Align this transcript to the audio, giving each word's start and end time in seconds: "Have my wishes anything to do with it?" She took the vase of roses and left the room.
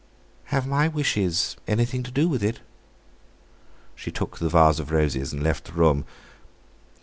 "Have 0.45 0.65
my 0.65 0.87
wishes 0.87 1.55
anything 1.67 2.01
to 2.01 2.09
do 2.09 2.27
with 2.27 2.41
it?" 2.43 2.59
She 3.93 4.09
took 4.11 4.39
the 4.39 4.49
vase 4.49 4.79
of 4.79 4.89
roses 4.89 5.31
and 5.31 5.43
left 5.43 5.65
the 5.65 5.73
room. 5.73 6.05